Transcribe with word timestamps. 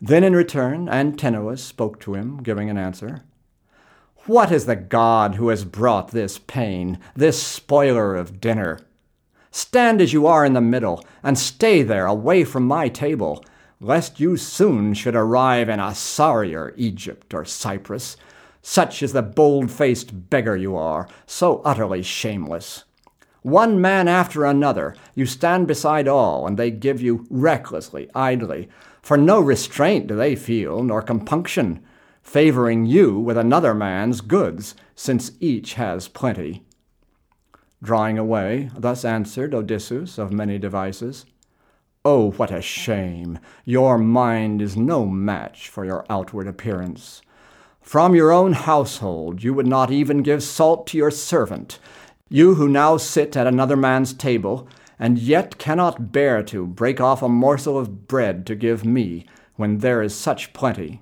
Then 0.00 0.22
in 0.22 0.34
return 0.34 0.88
Antinous 0.88 1.62
spoke 1.62 1.98
to 2.00 2.14
him, 2.14 2.42
giving 2.42 2.70
an 2.70 2.78
answer. 2.78 3.22
What 4.26 4.52
is 4.52 4.66
the 4.66 4.76
god 4.76 5.34
who 5.34 5.48
has 5.48 5.64
brought 5.64 6.10
this 6.10 6.38
pain, 6.38 6.98
this 7.16 7.42
spoiler 7.42 8.14
of 8.14 8.40
dinner? 8.40 8.78
Stand 9.50 10.00
as 10.00 10.12
you 10.12 10.26
are 10.26 10.44
in 10.44 10.52
the 10.52 10.60
middle, 10.60 11.04
and 11.22 11.38
stay 11.38 11.82
there 11.82 12.06
away 12.06 12.44
from 12.44 12.66
my 12.66 12.88
table, 12.88 13.44
lest 13.80 14.20
you 14.20 14.36
soon 14.36 14.94
should 14.94 15.16
arrive 15.16 15.68
in 15.68 15.80
a 15.80 15.94
sorrier 15.94 16.74
Egypt 16.76 17.32
or 17.32 17.44
Cyprus. 17.44 18.16
Such 18.62 19.02
is 19.02 19.12
the 19.12 19.22
bold 19.22 19.70
faced 19.70 20.30
beggar 20.30 20.56
you 20.56 20.76
are, 20.76 21.08
so 21.26 21.62
utterly 21.64 22.02
shameless. 22.02 22.84
One 23.42 23.80
man 23.80 24.08
after 24.08 24.44
another, 24.44 24.94
you 25.14 25.24
stand 25.24 25.66
beside 25.66 26.06
all, 26.06 26.46
and 26.46 26.58
they 26.58 26.70
give 26.70 27.00
you 27.00 27.26
recklessly, 27.30 28.10
idly, 28.14 28.68
for 29.08 29.16
no 29.16 29.40
restraint 29.40 30.06
do 30.06 30.14
they 30.14 30.36
feel, 30.36 30.82
nor 30.82 31.00
compunction, 31.00 31.82
favoring 32.20 32.84
you 32.84 33.18
with 33.18 33.38
another 33.38 33.72
man's 33.72 34.20
goods, 34.20 34.74
since 34.94 35.32
each 35.40 35.72
has 35.72 36.08
plenty. 36.08 36.62
Drawing 37.82 38.18
away, 38.18 38.68
thus 38.76 39.06
answered 39.06 39.54
Odysseus 39.54 40.18
of 40.18 40.30
many 40.30 40.58
devices. 40.58 41.24
Oh, 42.04 42.32
what 42.32 42.50
a 42.50 42.60
shame! 42.60 43.38
Your 43.64 43.96
mind 43.96 44.60
is 44.60 44.76
no 44.76 45.06
match 45.06 45.70
for 45.70 45.86
your 45.86 46.04
outward 46.10 46.46
appearance. 46.46 47.22
From 47.80 48.14
your 48.14 48.30
own 48.30 48.52
household 48.52 49.42
you 49.42 49.54
would 49.54 49.66
not 49.66 49.90
even 49.90 50.22
give 50.22 50.42
salt 50.42 50.86
to 50.88 50.98
your 50.98 51.10
servant, 51.10 51.78
you 52.28 52.56
who 52.56 52.68
now 52.68 52.98
sit 52.98 53.38
at 53.38 53.46
another 53.46 53.74
man's 53.74 54.12
table, 54.12 54.68
and 54.98 55.18
yet 55.18 55.58
cannot 55.58 56.12
bear 56.12 56.42
to 56.42 56.66
break 56.66 57.00
off 57.00 57.22
a 57.22 57.28
morsel 57.28 57.78
of 57.78 58.08
bread 58.08 58.46
to 58.46 58.54
give 58.54 58.84
me, 58.84 59.26
when 59.56 59.78
there 59.78 60.02
is 60.02 60.14
such 60.14 60.52
plenty. 60.52 61.00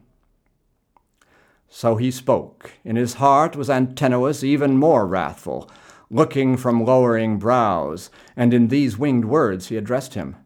So 1.69 1.96
he 1.96 2.10
spoke. 2.10 2.72
In 2.84 2.97
his 2.97 3.14
heart 3.14 3.56
was 3.56 3.69
Antinous 3.69 4.42
even 4.42 4.78
more 4.78 5.06
wrathful, 5.06 5.70
looking 6.11 6.56
from 6.56 6.84
lowering 6.84 7.38
brows, 7.38 8.11
and 8.36 8.55
in 8.55 8.69
these 8.69 8.97
winged 8.97 9.25
words 9.25 9.69
he 9.69 9.77
addressed 9.77 10.14
him. 10.14 10.36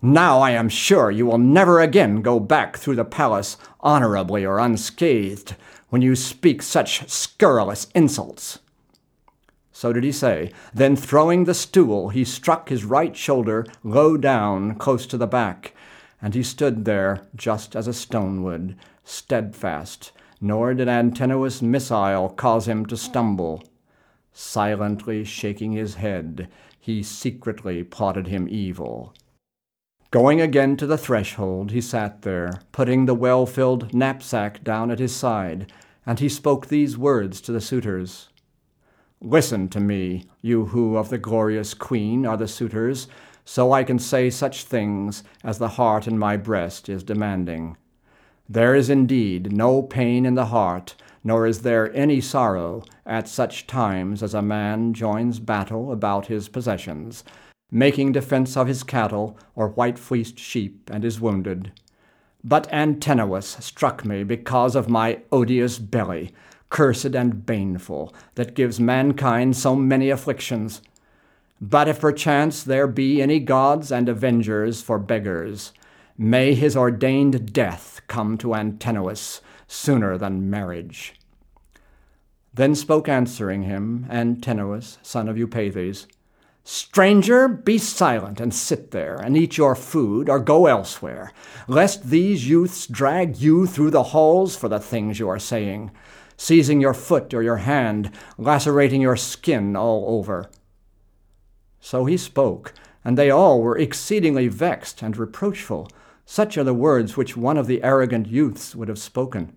Now 0.00 0.40
I 0.40 0.50
am 0.50 0.68
sure 0.68 1.10
you 1.10 1.26
will 1.26 1.38
never 1.38 1.80
again 1.80 2.22
go 2.22 2.40
back 2.40 2.76
through 2.76 2.96
the 2.96 3.04
palace 3.04 3.56
honorably 3.80 4.44
or 4.44 4.58
unscathed, 4.58 5.56
when 5.90 6.02
you 6.02 6.16
speak 6.16 6.62
such 6.62 7.08
scurrilous 7.08 7.88
insults. 7.94 8.60
So 9.82 9.92
did 9.92 10.04
he 10.04 10.12
say. 10.12 10.52
Then, 10.72 10.94
throwing 10.94 11.42
the 11.42 11.54
stool, 11.54 12.10
he 12.10 12.24
struck 12.24 12.68
his 12.68 12.84
right 12.84 13.16
shoulder 13.16 13.66
low 13.82 14.16
down, 14.16 14.76
close 14.76 15.06
to 15.06 15.16
the 15.16 15.26
back, 15.26 15.74
and 16.22 16.36
he 16.36 16.44
stood 16.44 16.84
there 16.84 17.26
just 17.34 17.74
as 17.74 17.88
a 17.88 17.92
stone 17.92 18.44
would, 18.44 18.76
steadfast, 19.02 20.12
nor 20.40 20.72
did 20.72 20.86
Antinous' 20.86 21.60
missile 21.60 22.28
cause 22.28 22.68
him 22.68 22.86
to 22.86 22.96
stumble. 22.96 23.64
Silently 24.32 25.24
shaking 25.24 25.72
his 25.72 25.96
head, 25.96 26.46
he 26.78 27.02
secretly 27.02 27.82
plotted 27.82 28.28
him 28.28 28.46
evil. 28.48 29.12
Going 30.12 30.40
again 30.40 30.76
to 30.76 30.86
the 30.86 30.96
threshold, 30.96 31.72
he 31.72 31.80
sat 31.80 32.22
there, 32.22 32.60
putting 32.70 33.06
the 33.06 33.16
well 33.16 33.46
filled 33.46 33.92
knapsack 33.92 34.62
down 34.62 34.92
at 34.92 35.00
his 35.00 35.12
side, 35.12 35.72
and 36.06 36.20
he 36.20 36.28
spoke 36.28 36.68
these 36.68 36.96
words 36.96 37.40
to 37.40 37.50
the 37.50 37.60
suitors. 37.60 38.28
Listen 39.24 39.68
to 39.68 39.78
me, 39.78 40.24
you 40.40 40.66
who 40.66 40.96
of 40.96 41.08
the 41.08 41.16
glorious 41.16 41.74
queen 41.74 42.26
are 42.26 42.36
the 42.36 42.48
suitors, 42.48 43.06
so 43.44 43.70
I 43.72 43.84
can 43.84 44.00
say 44.00 44.30
such 44.30 44.64
things 44.64 45.22
as 45.44 45.58
the 45.58 45.68
heart 45.68 46.08
in 46.08 46.18
my 46.18 46.36
breast 46.36 46.88
is 46.88 47.04
demanding. 47.04 47.76
There 48.48 48.74
is 48.74 48.90
indeed 48.90 49.52
no 49.52 49.80
pain 49.80 50.26
in 50.26 50.34
the 50.34 50.46
heart, 50.46 50.96
nor 51.22 51.46
is 51.46 51.62
there 51.62 51.94
any 51.94 52.20
sorrow 52.20 52.82
at 53.06 53.28
such 53.28 53.68
times 53.68 54.24
as 54.24 54.34
a 54.34 54.42
man 54.42 54.92
joins 54.92 55.38
battle 55.38 55.92
about 55.92 56.26
his 56.26 56.48
possessions, 56.48 57.22
making 57.70 58.10
defense 58.10 58.56
of 58.56 58.66
his 58.66 58.82
cattle 58.82 59.38
or 59.54 59.68
white 59.68 60.00
fleeced 60.00 60.40
sheep, 60.40 60.90
and 60.92 61.04
is 61.04 61.20
wounded. 61.20 61.70
But 62.42 62.66
Antinous 62.72 63.56
struck 63.60 64.04
me 64.04 64.24
because 64.24 64.74
of 64.74 64.88
my 64.88 65.20
odious 65.30 65.78
belly, 65.78 66.34
cursed 66.72 67.14
and 67.14 67.44
baneful, 67.44 68.14
that 68.34 68.54
gives 68.54 68.80
mankind 68.80 69.54
so 69.54 69.76
many 69.76 70.08
afflictions. 70.08 70.80
But 71.60 71.86
if 71.86 72.00
perchance 72.00 72.64
there 72.64 72.88
be 72.88 73.20
any 73.20 73.38
gods 73.38 73.92
and 73.92 74.08
avengers 74.08 74.80
for 74.80 74.98
beggars, 74.98 75.72
may 76.16 76.54
his 76.54 76.74
ordained 76.74 77.52
death 77.52 78.00
come 78.08 78.38
to 78.38 78.54
Antinous 78.54 79.42
sooner 79.68 80.16
than 80.16 80.50
marriage. 80.50 81.14
Then 82.54 82.74
spoke 82.74 83.06
answering 83.06 83.64
him 83.64 84.06
Antinous, 84.10 84.98
son 85.02 85.28
of 85.28 85.36
Eupeithes, 85.36 86.06
Stranger, 86.64 87.48
be 87.48 87.76
silent 87.76 88.40
and 88.40 88.54
sit 88.54 88.92
there 88.92 89.16
and 89.16 89.36
eat 89.36 89.58
your 89.58 89.74
food 89.74 90.28
or 90.30 90.38
go 90.38 90.66
elsewhere, 90.66 91.32
lest 91.68 92.08
these 92.08 92.48
youths 92.48 92.86
drag 92.86 93.36
you 93.36 93.66
through 93.66 93.90
the 93.90 94.04
halls 94.04 94.56
for 94.56 94.68
the 94.68 94.80
things 94.80 95.18
you 95.18 95.28
are 95.28 95.40
saying 95.40 95.90
seizing 96.36 96.80
your 96.80 96.94
foot 96.94 97.32
or 97.34 97.42
your 97.42 97.58
hand, 97.58 98.10
lacerating 98.38 99.00
your 99.00 99.16
skin 99.16 99.76
all 99.76 100.18
over. 100.18 100.50
So 101.80 102.04
he 102.04 102.16
spoke, 102.16 102.72
and 103.04 103.18
they 103.18 103.30
all 103.30 103.60
were 103.60 103.76
exceedingly 103.76 104.48
vexed 104.48 105.02
and 105.02 105.16
reproachful. 105.16 105.88
Such 106.24 106.56
are 106.56 106.64
the 106.64 106.74
words 106.74 107.16
which 107.16 107.36
one 107.36 107.56
of 107.56 107.66
the 107.66 107.82
arrogant 107.82 108.28
youths 108.28 108.74
would 108.76 108.88
have 108.88 108.98
spoken. 108.98 109.56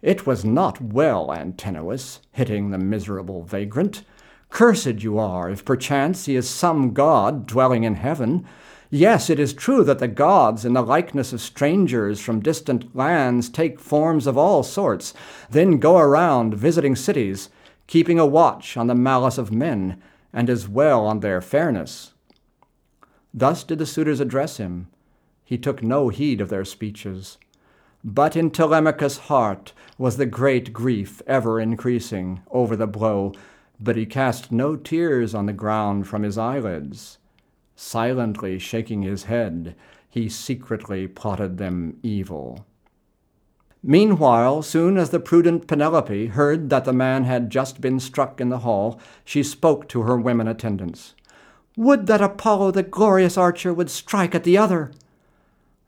It 0.00 0.26
was 0.26 0.44
not 0.44 0.80
well, 0.80 1.32
Antinous, 1.32 2.20
hitting 2.32 2.70
the 2.70 2.78
miserable 2.78 3.42
vagrant. 3.42 4.02
Cursed 4.50 5.02
you 5.02 5.18
are, 5.18 5.48
if 5.48 5.64
perchance 5.64 6.26
he 6.26 6.36
is 6.36 6.48
some 6.48 6.92
god 6.92 7.46
dwelling 7.46 7.84
in 7.84 7.94
heaven, 7.94 8.46
Yes, 8.94 9.30
it 9.30 9.40
is 9.40 9.54
true 9.54 9.84
that 9.84 10.00
the 10.00 10.06
gods, 10.06 10.66
in 10.66 10.74
the 10.74 10.82
likeness 10.82 11.32
of 11.32 11.40
strangers 11.40 12.20
from 12.20 12.40
distant 12.40 12.94
lands, 12.94 13.48
take 13.48 13.80
forms 13.80 14.26
of 14.26 14.36
all 14.36 14.62
sorts, 14.62 15.14
then 15.48 15.78
go 15.78 15.96
around 15.96 16.52
visiting 16.52 16.94
cities, 16.94 17.48
keeping 17.86 18.18
a 18.18 18.26
watch 18.26 18.76
on 18.76 18.88
the 18.88 18.94
malice 18.94 19.38
of 19.38 19.50
men, 19.50 19.98
and 20.30 20.50
as 20.50 20.68
well 20.68 21.06
on 21.06 21.20
their 21.20 21.40
fairness. 21.40 22.12
Thus 23.32 23.64
did 23.64 23.78
the 23.78 23.86
suitors 23.86 24.20
address 24.20 24.58
him. 24.58 24.88
He 25.42 25.56
took 25.56 25.82
no 25.82 26.10
heed 26.10 26.42
of 26.42 26.50
their 26.50 26.66
speeches. 26.66 27.38
But 28.04 28.36
in 28.36 28.50
Telemachus' 28.50 29.16
heart 29.20 29.72
was 29.96 30.18
the 30.18 30.26
great 30.26 30.74
grief 30.74 31.22
ever 31.26 31.58
increasing 31.58 32.42
over 32.50 32.76
the 32.76 32.86
blow, 32.86 33.32
but 33.80 33.96
he 33.96 34.04
cast 34.04 34.52
no 34.52 34.76
tears 34.76 35.34
on 35.34 35.46
the 35.46 35.54
ground 35.54 36.08
from 36.08 36.24
his 36.24 36.36
eyelids. 36.36 37.16
Silently 37.84 38.60
shaking 38.60 39.02
his 39.02 39.24
head, 39.24 39.74
he 40.08 40.28
secretly 40.28 41.08
plotted 41.08 41.58
them 41.58 41.98
evil. 42.04 42.64
Meanwhile, 43.82 44.62
soon 44.62 44.96
as 44.96 45.10
the 45.10 45.18
prudent 45.18 45.66
Penelope 45.66 46.28
heard 46.28 46.70
that 46.70 46.84
the 46.84 46.92
man 46.92 47.24
had 47.24 47.50
just 47.50 47.80
been 47.80 47.98
struck 47.98 48.40
in 48.40 48.50
the 48.50 48.60
hall, 48.60 49.00
she 49.24 49.42
spoke 49.42 49.88
to 49.88 50.02
her 50.02 50.16
women 50.16 50.46
attendants. 50.46 51.16
Would 51.76 52.06
that 52.06 52.22
Apollo 52.22 52.70
the 52.70 52.84
glorious 52.84 53.36
archer 53.36 53.74
would 53.74 53.90
strike 53.90 54.34
at 54.34 54.44
the 54.44 54.56
other! 54.56 54.92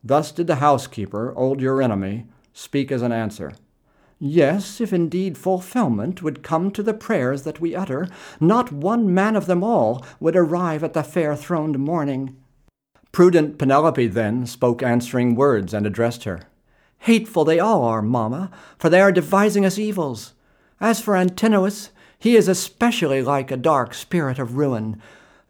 Thus 0.03 0.33
did 0.33 0.49
the 0.49 0.57
housekeeper, 0.57 1.33
old 1.37 1.61
Eurynome, 1.61 2.27
speak 2.53 2.91
as 2.91 3.03
an 3.03 3.13
answer. 3.13 3.53
Yes, 4.27 4.81
if 4.81 4.91
indeed 4.91 5.37
fulfillment 5.37 6.23
would 6.23 6.43
come 6.43 6.71
to 6.71 6.83
the 6.83 6.95
prayers 6.95 7.43
that 7.43 7.61
we 7.61 7.75
utter, 7.75 8.09
not 8.41 8.73
one 8.73 9.13
man 9.13 9.37
of 9.37 9.45
them 9.45 9.63
all 9.63 10.03
would 10.19 10.35
arrive 10.35 10.83
at 10.83 10.95
the 10.95 11.03
fair 11.03 11.37
throned 11.37 11.79
morning. 11.79 12.35
Prudent 13.13 13.59
Penelope 13.59 14.07
then 14.07 14.47
spoke 14.47 14.83
answering 14.83 15.35
words 15.35 15.75
and 15.75 15.87
addressed 15.87 16.25
her. 16.25 16.45
Hateful 17.01 17.45
they 17.45 17.61
all 17.61 17.85
are, 17.85 18.01
mamma, 18.01 18.51
for 18.79 18.89
they 18.89 19.03
are 19.03 19.13
devising 19.13 19.67
us 19.67 19.79
evils. 19.79 20.33
As 20.81 21.03
for 21.03 21.17
Antinous, 21.17 21.91
he 22.19 22.35
is 22.35 22.49
especially 22.49 23.21
like 23.21 23.51
a 23.51 23.59
dark 23.59 23.93
spirit 23.93 24.39
of 24.39 24.57
ruin. 24.57 25.03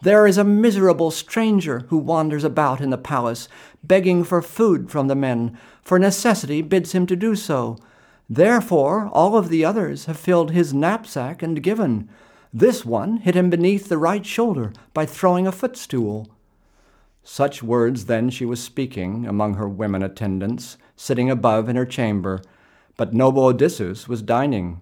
There 0.02 0.26
is 0.26 0.37
a 0.37 0.43
miserable 0.43 1.12
stranger 1.12 1.84
who 1.90 1.98
wanders 1.98 2.43
about 2.43 2.81
in 2.81 2.90
the 2.90 2.98
palace, 2.98 3.46
begging 3.84 4.25
for 4.25 4.43
food 4.43 4.90
from 4.90 5.06
the 5.06 5.14
men, 5.14 5.56
for 5.81 5.96
necessity 5.96 6.60
bids 6.60 6.90
him 6.90 7.06
to 7.06 7.14
do 7.14 7.37
so. 7.37 7.78
Therefore, 8.28 9.10
all 9.12 9.36
of 9.36 9.48
the 9.48 9.64
others 9.64 10.06
have 10.06 10.18
filled 10.18 10.50
his 10.50 10.72
knapsack 10.72 11.42
and 11.42 11.62
given. 11.62 12.08
This 12.52 12.84
one 12.84 13.18
hit 13.18 13.34
him 13.34 13.50
beneath 13.50 13.88
the 13.88 13.98
right 13.98 14.24
shoulder 14.24 14.72
by 14.94 15.04
throwing 15.06 15.46
a 15.46 15.52
footstool. 15.52 16.28
Such 17.22 17.62
words 17.62 18.06
then 18.06 18.30
she 18.30 18.44
was 18.44 18.62
speaking 18.62 19.26
among 19.26 19.54
her 19.54 19.68
women 19.68 20.02
attendants, 20.02 20.76
sitting 20.96 21.30
above 21.30 21.68
in 21.68 21.76
her 21.76 21.86
chamber, 21.86 22.40
but 22.96 23.12
noble 23.12 23.46
Odysseus 23.46 24.08
was 24.08 24.22
dining. 24.22 24.80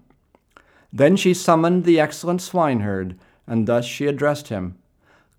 Then 0.91 1.15
she 1.15 1.33
summoned 1.33 1.83
the 1.83 1.99
excellent 1.99 2.41
swineherd, 2.41 3.17
and 3.47 3.67
thus 3.67 3.85
she 3.85 4.07
addressed 4.07 4.49
him 4.49 4.77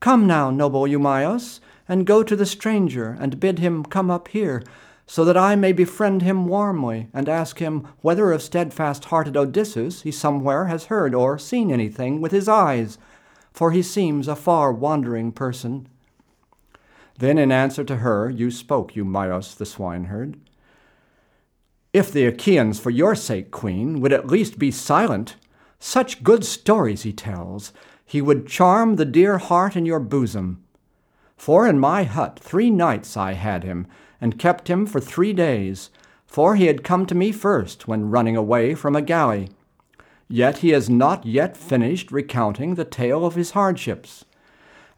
Come 0.00 0.26
now, 0.26 0.50
noble 0.50 0.86
Eumaeus, 0.86 1.60
and 1.88 2.06
go 2.06 2.22
to 2.22 2.36
the 2.36 2.46
stranger, 2.46 3.16
and 3.18 3.40
bid 3.40 3.58
him 3.58 3.84
come 3.84 4.10
up 4.10 4.28
here 4.28 4.62
so 5.06 5.24
that 5.24 5.36
I 5.36 5.54
may 5.54 5.72
befriend 5.72 6.22
him 6.22 6.46
warmly, 6.46 7.08
and 7.12 7.28
ask 7.28 7.58
him 7.58 7.86
whether 8.00 8.32
of 8.32 8.42
steadfast 8.42 9.06
hearted 9.06 9.36
Odysseus 9.36 10.02
he 10.02 10.10
somewhere 10.10 10.66
has 10.66 10.86
heard 10.86 11.14
or 11.14 11.38
seen 11.38 11.70
anything 11.70 12.20
with 12.20 12.32
his 12.32 12.48
eyes, 12.48 12.98
for 13.52 13.70
he 13.70 13.82
seems 13.82 14.28
a 14.28 14.36
far 14.36 14.72
wandering 14.72 15.30
person. 15.30 15.88
Then 17.18 17.38
in 17.38 17.52
answer 17.52 17.84
to 17.84 17.96
her 17.96 18.30
you 18.30 18.50
spoke, 18.50 18.96
Eumaeus 18.96 19.54
the 19.54 19.66
swineherd. 19.66 20.38
If 21.92 22.10
the 22.10 22.24
Achaeans, 22.24 22.80
for 22.80 22.90
your 22.90 23.14
sake, 23.14 23.52
queen, 23.52 24.00
would 24.00 24.12
at 24.12 24.26
least 24.26 24.58
be 24.58 24.72
silent, 24.72 25.36
such 25.78 26.24
good 26.24 26.44
stories 26.44 27.02
he 27.02 27.12
tells, 27.12 27.72
he 28.04 28.20
would 28.20 28.48
charm 28.48 28.96
the 28.96 29.04
dear 29.04 29.38
heart 29.38 29.76
in 29.76 29.86
your 29.86 30.00
bosom. 30.00 30.64
For 31.36 31.68
in 31.68 31.78
my 31.78 32.04
hut 32.04 32.40
three 32.40 32.70
nights 32.70 33.16
I 33.16 33.34
had 33.34 33.62
him, 33.64 33.86
and 34.24 34.38
kept 34.38 34.68
him 34.68 34.86
for 34.86 35.00
three 35.00 35.34
days, 35.34 35.90
for 36.26 36.56
he 36.56 36.64
had 36.64 36.82
come 36.82 37.04
to 37.04 37.14
me 37.14 37.30
first 37.30 37.86
when 37.86 38.10
running 38.10 38.38
away 38.38 38.74
from 38.74 38.96
a 38.96 39.02
galley. 39.02 39.50
Yet 40.28 40.58
he 40.58 40.70
has 40.70 40.88
not 40.88 41.26
yet 41.26 41.58
finished 41.58 42.10
recounting 42.10 42.74
the 42.74 42.86
tale 42.86 43.26
of 43.26 43.34
his 43.34 43.50
hardships. 43.50 44.24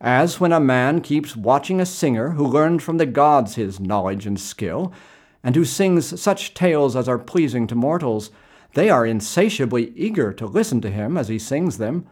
As 0.01 0.39
when 0.39 0.53
a 0.53 0.61
man 0.61 1.01
keeps 1.01 1.35
watching 1.35 1.81
a 1.81 1.87
singer 1.87 2.31
who 2.31 2.47
learned 2.47 2.85
from 2.85 2.99
the 2.99 3.05
gods 3.05 3.57
his 3.57 3.81
knowledge 3.81 4.27
and 4.27 4.39
skill, 4.39 4.93
and 5.43 5.57
who 5.57 5.65
sings 5.65 6.21
such 6.21 6.55
tales 6.55 6.95
as 6.95 7.09
are 7.09 7.19
pleasing 7.19 7.67
to 7.67 7.75
mortals, 7.75 8.31
they 8.75 8.89
are 8.89 9.05
insatiably 9.05 9.93
eager 9.97 10.33
to 10.35 10.47
listen 10.47 10.81
to 10.83 10.91
him 10.91 11.17
as 11.17 11.27
he 11.27 11.41
sings 11.41 11.79
them. 11.79 12.07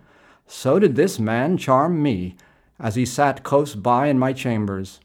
So 0.49 0.81
did 0.81 0.97
this 0.97 1.21
man 1.21 1.59
charm 1.59 2.03
me, 2.03 2.35
as 2.81 2.97
he 2.97 3.07
sat 3.07 3.45
close 3.45 3.77
by 3.77 4.09
in 4.09 4.19
my 4.19 4.33
chambers. 4.33 4.99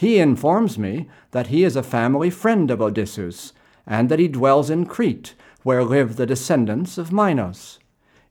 He 0.00 0.18
informs 0.18 0.78
me 0.78 1.10
that 1.32 1.48
he 1.48 1.62
is 1.62 1.76
a 1.76 1.82
family 1.82 2.30
friend 2.30 2.70
of 2.70 2.80
Odysseus, 2.80 3.52
and 3.86 4.08
that 4.08 4.18
he 4.18 4.28
dwells 4.28 4.70
in 4.70 4.86
Crete, 4.86 5.34
where 5.62 5.84
live 5.84 6.16
the 6.16 6.24
descendants 6.24 6.96
of 6.96 7.12
Minos. 7.12 7.78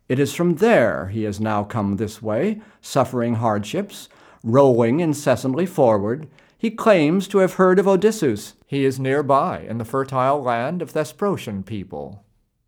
It 0.08 0.18
is 0.18 0.34
from 0.34 0.56
there 0.56 1.10
he 1.10 1.26
has 1.26 1.40
now 1.40 1.64
come 1.64 1.98
this 1.98 2.24
way, 2.24 2.60
suffering 2.82 3.36
hardships, 3.36 4.10
rolling 4.44 5.00
incessantly 5.00 5.68
forward, 5.68 6.28
he 6.58 6.72
claims 6.72 7.28
to 7.28 7.38
have 7.38 7.54
heard 7.54 7.78
of 7.78 7.88
Odysseus. 7.88 8.56
He 8.66 8.84
is 8.84 9.00
nearby 9.00 9.60
in 9.60 9.78
the 9.78 9.86
fertile 9.86 10.42
land 10.42 10.82
of 10.82 10.92
Thesprotian 10.92 11.64
people. 11.64 12.24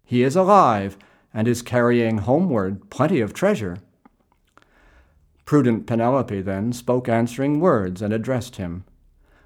He 0.06 0.22
is 0.22 0.36
alive 0.36 0.96
and 1.34 1.48
is 1.48 1.64
carrying 1.64 2.20
homeward 2.20 2.92
plenty 2.92 3.20
of 3.20 3.34
treasure. 3.34 3.78
Prudent 5.44 5.88
Penelope 5.88 6.44
then 6.44 6.72
spoke 6.72 7.10
answering 7.10 7.60
words 7.60 8.04
and 8.04 8.14
addressed 8.14 8.58
him. 8.58 8.84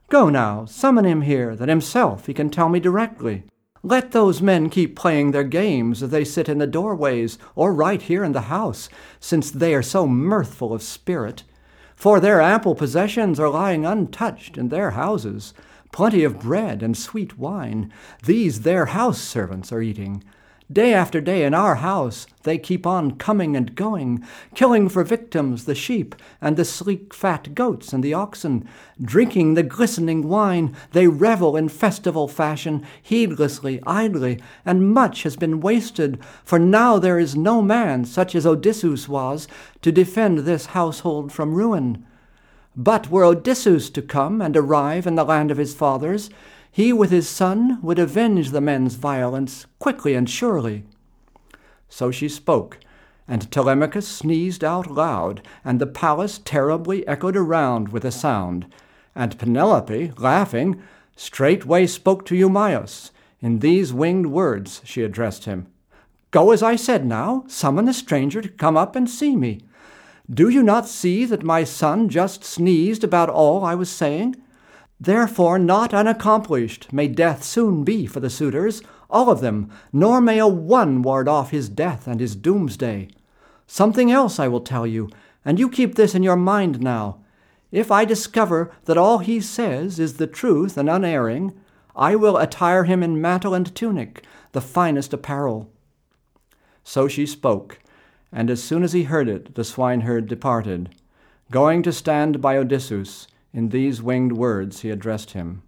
Go 0.10 0.30
now, 0.30 0.66
summon 0.66 1.06
him 1.06 1.22
here, 1.22 1.56
that 1.56 1.70
himself 1.70 2.28
he 2.28 2.34
can 2.34 2.50
tell 2.50 2.70
me 2.70 2.80
directly. 2.80 3.44
Let 3.84 4.12
those 4.12 4.42
men 4.42 4.70
keep 4.70 4.96
playing 4.96 5.32
their 5.32 5.44
games 5.44 6.02
as 6.02 6.10
they 6.10 6.24
sit 6.24 6.50
in 6.50 6.58
the 6.58 6.68
doorways 6.68 7.38
or 7.56 7.74
right 7.74 8.02
here 8.02 8.24
in 8.24 8.32
the 8.32 8.42
house, 8.42 8.90
since 9.20 9.52
they 9.52 9.76
are 9.76 9.84
so 9.84 10.08
mirthful 10.08 10.74
of 10.74 10.82
spirit 10.82 11.44
for 11.96 12.20
their 12.20 12.42
ample 12.42 12.76
possessions 12.76 13.40
are 13.40 13.50
lying 13.50 13.86
untouched 13.86 14.58
in 14.58 14.70
their 14.70 14.92
houses. 14.92 15.54
Plenty 15.92 16.24
of 16.24 16.40
bread 16.40 16.84
and 16.84 16.96
sweet 16.96 17.38
wine, 17.38 17.92
these 18.26 18.62
their 18.62 18.88
house 18.88 19.22
servants 19.22 19.72
are 19.72 19.82
eating. 19.82 20.24
Day 20.72 20.96
after 20.96 21.22
day 21.22 21.44
in 21.44 21.54
our 21.54 21.76
house 21.76 22.26
they 22.42 22.58
keep 22.58 22.88
on 22.88 23.18
coming 23.18 23.56
and 23.56 23.76
going, 23.76 24.26
killing 24.56 24.90
for 24.90 25.04
victims 25.04 25.66
the 25.66 25.76
sheep 25.76 26.16
and 26.42 26.58
the 26.58 26.66
sleek 26.66 27.14
fat 27.14 27.54
goats 27.54 27.94
and 27.94 28.04
the 28.04 28.16
oxen. 28.16 28.68
Drinking 29.00 29.54
the 29.54 29.62
glistening 29.62 30.28
wine, 30.28 30.76
they 30.92 31.08
revel 31.08 31.56
in 31.56 31.70
festival 31.70 32.28
fashion, 32.28 32.84
heedlessly, 33.00 33.80
idly, 33.86 34.40
and 34.66 34.92
much 34.92 35.22
has 35.22 35.36
been 35.36 35.62
wasted, 35.62 36.20
for 36.44 36.58
now 36.58 36.98
there 36.98 37.20
is 37.20 37.36
no 37.36 37.62
man, 37.62 38.04
such 38.04 38.34
as 38.34 38.48
Odysseus 38.48 39.08
was, 39.08 39.48
to 39.84 39.92
defend 39.92 40.40
this 40.40 40.68
household 40.68 41.32
from 41.32 41.54
ruin. 41.54 42.04
But 42.76 43.12
were 43.12 43.24
Odysseus 43.24 43.92
to 43.92 44.02
come 44.02 44.42
and 44.42 44.58
arrive 44.58 45.06
in 45.06 45.14
the 45.14 45.24
land 45.24 45.52
of 45.52 45.58
his 45.58 45.76
fathers, 45.76 46.32
he 46.76 46.92
with 46.92 47.10
his 47.10 47.30
son 47.30 47.80
would 47.82 47.98
avenge 47.98 48.52
the 48.52 48.60
men's 48.60 48.96
violence 48.96 49.66
quickly 49.80 50.14
and 50.14 50.30
surely. 50.30 50.84
So 51.88 52.12
she 52.12 52.28
spoke, 52.28 52.80
and 53.30 53.50
Telemachus 53.50 54.06
sneezed 54.06 54.62
out 54.62 54.92
loud, 54.92 55.42
and 55.64 55.80
the 55.80 55.88
palace 55.88 56.38
terribly 56.44 57.08
echoed 57.08 57.38
around 57.38 57.94
with 57.94 58.04
a 58.04 58.12
sound. 58.12 58.66
And 59.16 59.40
Penelope, 59.40 60.12
laughing, 60.18 60.82
straightway 61.16 61.88
spoke 61.88 62.26
to 62.26 62.36
Eumaeus. 62.36 63.12
In 63.40 63.60
these 63.60 63.94
winged 63.94 64.26
words 64.26 64.82
she 64.84 65.02
addressed 65.02 65.46
him 65.46 65.68
Go 66.32 66.52
as 66.52 66.62
I 66.62 66.76
said 66.76 67.06
now, 67.06 67.46
summon 67.48 67.86
the 67.86 67.94
stranger 67.94 68.42
to 68.42 68.50
come 68.50 68.76
up 68.76 68.98
and 68.98 69.10
see 69.10 69.38
me. 69.38 69.62
Do 70.30 70.50
you 70.50 70.62
not 70.62 70.90
see 70.90 71.24
that 71.24 71.42
my 71.42 71.64
son 71.64 72.10
just 72.10 72.44
sneezed 72.44 73.06
about 73.06 73.30
all 73.30 73.64
I 73.64 73.76
was 73.76 73.90
saying? 73.90 74.36
Therefore, 75.00 75.60
not 75.60 75.94
unaccomplished 75.94 76.94
may 76.94 77.08
death 77.08 77.44
soon 77.44 77.84
be 77.84 78.06
for 78.06 78.20
the 78.20 78.30
suitors, 78.30 78.82
all 79.10 79.30
of 79.30 79.42
them, 79.42 79.70
nor 79.92 80.22
may 80.22 80.40
a 80.40 80.48
one 80.48 81.02
ward 81.02 81.28
off 81.28 81.52
his 81.52 81.70
death 81.70 82.08
and 82.08 82.20
his 82.20 82.36
doomsday. 82.36 83.10
Something 83.68 84.12
else 84.12 84.40
I 84.40 84.48
will 84.48 84.62
tell 84.62 84.88
you, 84.88 85.10
and 85.44 85.60
you 85.60 85.70
keep 85.70 85.96
this 85.96 86.16
in 86.16 86.24
your 86.24 86.36
mind 86.36 86.82
now. 86.82 87.20
If 87.72 87.92
I 87.92 88.06
discover 88.06 88.72
that 88.86 88.98
all 88.98 89.20
he 89.20 89.42
says 89.42 90.00
is 90.00 90.14
the 90.14 90.28
truth 90.28 90.78
and 90.78 90.90
unerring, 90.90 91.54
I 91.96 92.16
will 92.16 92.38
attire 92.38 92.86
him 92.86 93.04
in 93.04 93.22
mantle 93.22 93.54
and 93.54 93.74
tunic, 93.76 94.24
the 94.54 94.62
finest 94.62 95.14
apparel. 95.14 95.70
So 96.84 97.08
she 97.08 97.26
spoke, 97.26 97.80
and 98.32 98.50
as 98.50 98.64
soon 98.64 98.84
as 98.84 98.94
he 98.94 99.04
heard 99.04 99.28
it, 99.28 99.56
the 99.56 99.64
swineherd 99.64 100.28
departed, 100.28 100.96
going 101.52 101.84
to 101.84 101.92
stand 101.92 102.42
by 102.42 102.58
Odysseus 102.58 103.28
in 103.56 103.70
these 103.70 104.04
winged 104.04 104.34
words 104.34 104.82
he 104.82 104.90
addressed 104.90 105.32
him 105.32 105.64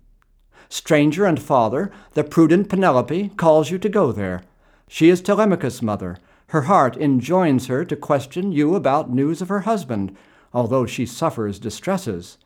Stranger 0.70 1.26
and 1.26 1.42
father, 1.42 1.90
the 2.14 2.26
prudent 2.26 2.68
Penelope 2.68 3.32
calls 3.38 3.72
you 3.72 3.78
to 3.80 3.88
go 3.88 4.12
there. 4.12 4.42
She 4.90 5.10
is 5.10 5.22
Telemachus' 5.22 5.82
mother. 5.82 6.18
Her 6.48 6.64
heart 6.64 6.98
enjoins 6.98 7.68
her 7.68 7.86
to 7.86 7.96
question 7.96 8.52
you 8.52 8.76
about 8.76 9.10
news 9.10 9.42
of 9.42 9.48
her 9.48 9.62
husband, 9.62 10.16
although 10.54 10.86
she 10.86 11.06
suffers 11.06 11.58
distresses. 11.58 12.38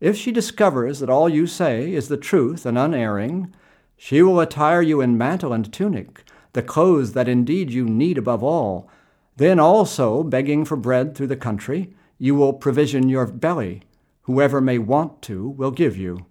If 0.00 0.16
she 0.16 0.32
discovers 0.32 0.98
that 0.98 1.10
all 1.10 1.28
you 1.28 1.46
say 1.46 1.92
is 1.92 2.08
the 2.08 2.16
truth 2.16 2.66
and 2.66 2.76
unerring, 2.76 3.54
she 3.96 4.22
will 4.22 4.40
attire 4.40 4.82
you 4.82 5.00
in 5.00 5.16
mantle 5.16 5.52
and 5.52 5.72
tunic, 5.72 6.24
the 6.54 6.62
clothes 6.62 7.12
that 7.12 7.28
indeed 7.28 7.70
you 7.70 7.84
need 7.84 8.18
above 8.18 8.42
all. 8.42 8.90
Then 9.36 9.60
also, 9.60 10.24
begging 10.24 10.64
for 10.64 10.76
bread 10.76 11.14
through 11.14 11.28
the 11.28 11.36
country, 11.36 11.94
you 12.18 12.34
will 12.34 12.52
provision 12.52 13.08
your 13.08 13.26
belly 13.26 13.82
whoever 14.22 14.60
may 14.60 14.78
want 14.78 15.22
to 15.22 15.48
will 15.48 15.70
give 15.70 15.96
you. 15.96 16.26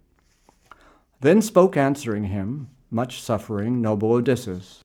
Then 1.22 1.42
spoke 1.42 1.78
answering 1.78 2.26
him, 2.26 2.70
much 2.90 3.22
suffering, 3.22 3.82
noble 3.82 4.12
Odysseus. 4.14 4.82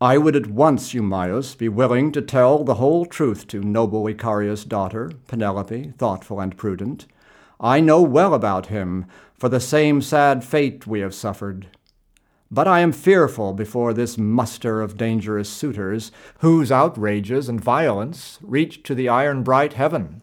I 0.00 0.18
would 0.18 0.36
at 0.36 0.48
once, 0.48 0.92
Eumaeus, 0.92 1.54
be 1.54 1.70
willing 1.70 2.12
to 2.12 2.20
tell 2.20 2.64
the 2.64 2.74
whole 2.74 3.06
truth 3.06 3.46
to 3.48 3.62
noble 3.62 4.04
Icarius' 4.04 4.68
daughter, 4.68 5.10
Penelope, 5.26 5.94
thoughtful 5.96 6.38
and 6.38 6.56
prudent. 6.56 7.06
I 7.58 7.80
know 7.80 8.02
well 8.02 8.34
about 8.34 8.66
him, 8.66 9.06
for 9.38 9.48
the 9.48 9.60
same 9.60 10.02
sad 10.02 10.44
fate 10.44 10.86
we 10.86 11.00
have 11.00 11.14
suffered. 11.14 11.68
But 12.50 12.68
I 12.68 12.80
am 12.80 12.92
fearful 12.92 13.54
before 13.54 13.94
this 13.94 14.18
muster 14.18 14.82
of 14.82 14.98
dangerous 14.98 15.48
suitors, 15.48 16.12
whose 16.40 16.70
outrages 16.70 17.48
and 17.48 17.60
violence 17.60 18.38
reach 18.42 18.82
to 18.82 18.94
the 18.94 19.08
iron 19.08 19.42
bright 19.42 19.72
heaven. 19.72 20.20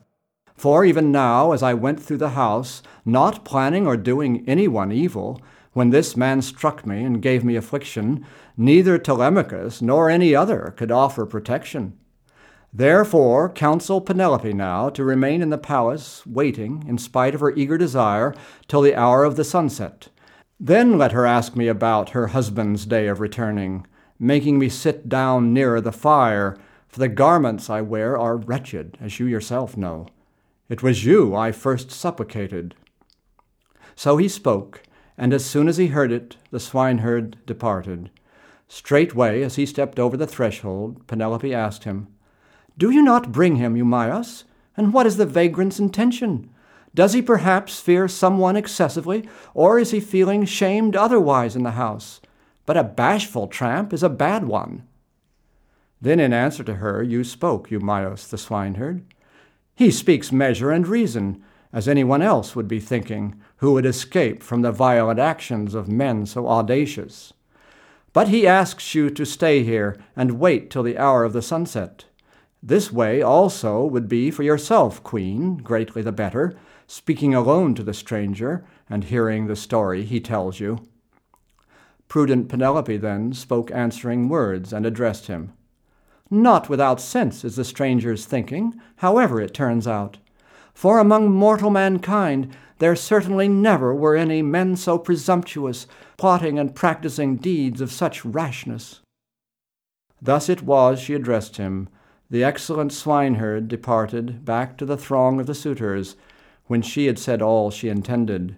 For 0.56 0.86
even 0.86 1.12
now, 1.12 1.52
as 1.52 1.64
I 1.64 1.74
went 1.74 2.02
through 2.02 2.18
the 2.18 2.30
house, 2.30 2.84
not 3.06 3.44
planning 3.44 3.88
or 3.88 3.98
doing 3.98 4.44
any 4.48 4.68
one 4.68 4.92
evil, 4.92 5.42
when 5.74 5.90
this 5.90 6.16
man 6.16 6.42
struck 6.42 6.86
me 6.86 7.04
and 7.04 7.22
gave 7.22 7.44
me 7.44 7.56
affliction, 7.56 8.26
neither 8.56 8.98
Telemachus 8.98 9.82
nor 9.82 10.10
any 10.10 10.36
other 10.36 10.74
could 10.78 10.92
offer 10.92 11.26
protection. 11.26 11.98
Therefore, 12.72 13.50
counsel 13.50 14.02
Penelope 14.02 14.54
now 14.54 14.90
to 14.90 15.04
remain 15.04 15.42
in 15.42 15.50
the 15.50 15.58
palace, 15.58 16.26
waiting, 16.26 16.84
in 16.88 16.98
spite 16.98 17.36
of 17.36 17.42
her 17.42 17.54
eager 17.56 17.78
desire, 17.78 18.34
till 18.68 18.82
the 18.82 18.96
hour 18.96 19.24
of 19.24 19.36
the 19.36 19.44
sunset. 19.44 20.10
Then 20.60 20.98
let 20.98 21.12
her 21.12 21.26
ask 21.26 21.56
me 21.56 21.68
about 21.68 22.12
her 22.12 22.28
husband's 22.28 22.86
day 22.86 23.08
of 23.08 23.20
returning, 23.20 23.86
making 24.20 24.58
me 24.58 24.70
sit 24.70 25.10
down 25.10 25.54
nearer 25.54 25.82
the 25.82 25.92
fire, 25.92 26.58
for 26.88 27.00
the 27.00 27.10
garments 27.10 27.70
I 27.70 27.82
wear 27.82 28.18
are 28.18 28.38
wretched, 28.38 28.98
as 29.02 29.20
you 29.20 29.26
yourself 29.26 29.76
know. 29.76 30.08
It 30.74 30.82
was 30.82 31.06
you 31.06 31.36
I 31.36 31.52
first 31.52 31.92
supplicated. 31.92 32.74
So 33.96 34.18
he 34.18 34.28
spoke, 34.28 34.82
and 35.16 35.32
as 35.32 35.46
soon 35.46 35.68
as 35.68 35.78
he 35.78 35.90
heard 35.90 36.12
it, 36.12 36.38
the 36.50 36.60
swineherd 36.60 37.38
departed. 37.46 38.10
Straightway, 38.68 39.44
as 39.44 39.56
he 39.56 39.68
stepped 39.68 40.00
over 40.00 40.18
the 40.18 40.26
threshold, 40.26 41.06
Penelope 41.06 41.54
asked 41.54 41.84
him, 41.84 42.08
Do 42.76 42.90
you 42.90 43.04
not 43.04 43.32
bring 43.32 43.58
him, 43.58 43.78
Eumaeus? 43.78 44.46
And 44.76 44.94
what 44.94 45.06
is 45.06 45.18
the 45.18 45.28
vagrant's 45.28 45.78
intention? 45.78 46.50
Does 46.96 47.14
he 47.14 47.22
perhaps 47.22 47.80
fear 47.80 48.08
someone 48.08 48.56
excessively, 48.56 49.30
or 49.54 49.78
is 49.78 49.92
he 49.92 50.00
feeling 50.00 50.44
shamed 50.44 50.96
otherwise 50.96 51.56
in 51.56 51.62
the 51.62 51.78
house? 51.78 52.20
But 52.66 52.78
a 52.78 52.84
bashful 52.84 53.48
tramp 53.48 53.94
is 53.94 54.02
a 54.02 54.10
bad 54.10 54.46
one. 54.46 54.88
Then 56.02 56.20
in 56.20 56.34
answer 56.34 56.64
to 56.64 56.78
her 56.78 57.04
you 57.04 57.24
spoke, 57.24 57.70
Eumaeus 57.70 58.26
the 58.26 58.40
swineherd. 58.40 59.06
He 59.76 59.92
speaks 59.92 60.32
measure 60.32 60.72
and 60.72 60.88
reason, 60.88 61.44
as 61.72 61.88
anyone 61.88 62.22
else 62.22 62.56
would 62.56 62.68
be 62.68 62.80
thinking, 62.80 63.36
who 63.58 63.74
would 63.74 63.86
escape 63.86 64.44
from 64.44 64.62
the 64.62 64.72
violent 64.72 65.20
actions 65.20 65.74
of 65.74 65.88
men 65.88 66.26
so 66.26 66.48
audacious. 66.48 67.34
But 68.14 68.28
he 68.28 68.46
asks 68.46 68.94
you 68.94 69.10
to 69.10 69.26
stay 69.26 69.64
here 69.64 69.98
and 70.16 70.40
wait 70.40 70.70
till 70.70 70.84
the 70.84 71.00
hour 71.00 71.24
of 71.24 71.34
the 71.34 71.42
sunset. 71.42 72.06
This 72.62 72.92
way 72.92 73.22
also 73.22 73.84
would 73.84 74.08
be 74.08 74.30
for 74.30 74.44
yourself, 74.44 75.04
queen, 75.04 75.58
greatly 75.58 76.04
the 76.04 76.12
better, 76.12 76.56
speaking 76.86 77.34
alone 77.34 77.74
to 77.76 77.84
the 77.84 77.94
stranger 77.94 78.64
and 78.90 79.06
hearing 79.06 79.48
the 79.48 79.56
story 79.56 80.06
he 80.06 80.20
tells 80.20 80.60
you. 80.60 80.80
Prudent 82.08 82.50
Penelope 82.50 82.98
then 82.98 83.34
spoke 83.34 83.72
answering 83.72 84.30
words 84.30 84.72
and 84.72 84.86
addressed 84.86 85.26
him. 85.26 85.54
Not 86.30 86.70
without 86.70 87.00
sense 87.00 87.44
is 87.44 87.56
the 87.56 87.64
stranger's 87.64 88.26
thinking, 88.26 88.80
however 88.98 89.40
it 89.40 89.54
turns 89.54 89.88
out. 89.88 90.18
For 90.74 91.00
among 91.00 91.32
mortal 91.32 91.70
mankind 91.70 92.56
there 92.80 92.96
certainly 92.96 93.48
never 93.48 93.94
were 93.94 94.16
any 94.16 94.42
men 94.42 94.76
so 94.76 94.98
presumptuous, 94.98 95.88
plotting 96.18 96.58
and 96.58 96.76
practicing 96.76 97.36
deeds 97.36 97.82
of 97.82 97.92
such 97.92 98.26
rashness. 98.26 99.02
Thus 100.22 100.50
it 100.50 100.64
was 100.64 101.00
she 101.00 101.14
addressed 101.14 101.58
him. 101.58 101.90
The 102.30 102.44
excellent 102.44 102.94
swineherd 102.94 103.68
departed 103.68 104.44
back 104.44 104.78
to 104.78 104.86
the 104.86 104.98
throng 104.98 105.40
of 105.40 105.46
the 105.46 105.54
suitors, 105.54 106.16
when 106.66 106.82
she 106.82 107.06
had 107.06 107.20
said 107.20 107.42
all 107.42 107.70
she 107.70 107.90
intended. 107.90 108.56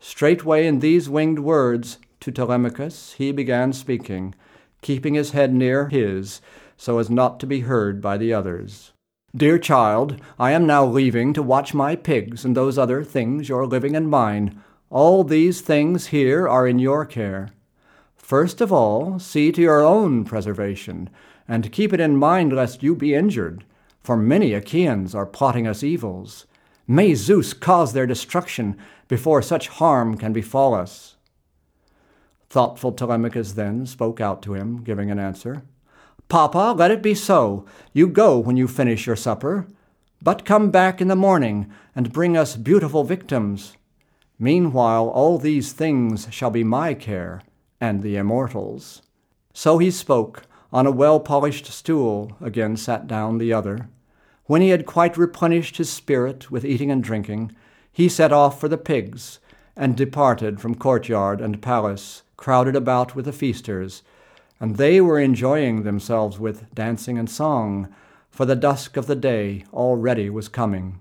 Straightway 0.00 0.66
in 0.66 0.80
these 0.80 1.08
winged 1.08 1.38
words 1.38 1.98
to 2.20 2.30
Telemachus 2.30 3.14
he 3.14 3.32
began 3.32 3.72
speaking, 3.72 4.34
keeping 4.82 5.14
his 5.14 5.30
head 5.30 5.54
near 5.54 5.88
his, 5.88 6.40
so 6.76 6.98
as 6.98 7.10
not 7.10 7.40
to 7.40 7.46
be 7.46 7.60
heard 7.60 8.00
by 8.00 8.16
the 8.16 8.32
others. 8.32 8.92
Dear 9.34 9.58
child, 9.58 10.20
I 10.38 10.52
am 10.52 10.66
now 10.66 10.86
leaving 10.86 11.32
to 11.34 11.42
watch 11.42 11.74
my 11.74 11.94
pigs 11.96 12.44
and 12.44 12.56
those 12.56 12.78
other 12.78 13.04
things 13.04 13.48
your 13.48 13.66
living 13.66 13.94
and 13.94 14.08
mine. 14.08 14.62
All 14.88 15.24
these 15.24 15.60
things 15.60 16.06
here 16.06 16.48
are 16.48 16.66
in 16.66 16.78
your 16.78 17.04
care. 17.04 17.50
First 18.16 18.60
of 18.60 18.72
all, 18.72 19.18
see 19.18 19.52
to 19.52 19.60
your 19.60 19.82
own 19.82 20.24
preservation, 20.24 21.10
and 21.46 21.70
keep 21.70 21.92
it 21.92 22.00
in 22.00 22.16
mind 22.16 22.52
lest 22.52 22.82
you 22.82 22.94
be 22.96 23.14
injured, 23.14 23.64
for 24.02 24.16
many 24.16 24.52
Achaeans 24.52 25.14
are 25.14 25.26
plotting 25.26 25.66
us 25.66 25.82
evils. 25.82 26.46
May 26.88 27.14
Zeus 27.14 27.52
cause 27.52 27.92
their 27.92 28.06
destruction 28.06 28.76
before 29.08 29.42
such 29.42 29.68
harm 29.68 30.16
can 30.16 30.32
befall 30.32 30.74
us. 30.74 31.16
Thoughtful 32.48 32.92
Telemachus 32.92 33.52
then 33.52 33.86
spoke 33.86 34.20
out 34.20 34.40
to 34.42 34.54
him, 34.54 34.82
giving 34.82 35.10
an 35.10 35.18
answer. 35.18 35.62
Papa, 36.28 36.74
let 36.76 36.90
it 36.90 37.02
be 37.02 37.14
so. 37.14 37.64
You 37.92 38.08
go 38.08 38.38
when 38.38 38.56
you 38.56 38.66
finish 38.66 39.06
your 39.06 39.16
supper. 39.16 39.66
But 40.20 40.44
come 40.44 40.70
back 40.70 41.00
in 41.00 41.08
the 41.08 41.14
morning 41.14 41.70
and 41.94 42.12
bring 42.12 42.36
us 42.36 42.56
beautiful 42.56 43.04
victims. 43.04 43.76
Meanwhile, 44.38 45.08
all 45.08 45.38
these 45.38 45.72
things 45.72 46.26
shall 46.30 46.50
be 46.50 46.64
my 46.64 46.94
care, 46.94 47.42
and 47.80 48.02
the 48.02 48.16
immortals. 48.16 49.02
So 49.52 49.78
he 49.78 49.90
spoke. 49.90 50.42
On 50.72 50.84
a 50.84 50.90
well 50.90 51.20
polished 51.20 51.66
stool 51.66 52.36
again 52.40 52.76
sat 52.76 53.06
down 53.06 53.38
the 53.38 53.52
other. 53.52 53.88
When 54.46 54.60
he 54.60 54.70
had 54.70 54.84
quite 54.84 55.16
replenished 55.16 55.76
his 55.76 55.88
spirit 55.88 56.50
with 56.50 56.64
eating 56.64 56.90
and 56.90 57.02
drinking, 57.02 57.54
he 57.92 58.08
set 58.08 58.32
off 58.32 58.60
for 58.60 58.68
the 58.68 58.76
pigs, 58.76 59.38
and 59.76 59.96
departed 59.96 60.60
from 60.60 60.74
courtyard 60.74 61.40
and 61.40 61.62
palace, 61.62 62.24
crowded 62.36 62.74
about 62.74 63.14
with 63.14 63.26
the 63.26 63.32
feasters 63.32 64.02
and 64.60 64.76
they 64.76 65.00
were 65.00 65.20
enjoying 65.20 65.82
themselves 65.82 66.38
with 66.38 66.74
dancing 66.74 67.18
and 67.18 67.28
song, 67.28 67.92
for 68.30 68.44
the 68.44 68.56
dusk 68.56 68.96
of 68.96 69.06
the 69.06 69.16
day 69.16 69.64
already 69.72 70.28
was 70.30 70.48
coming. 70.48 71.00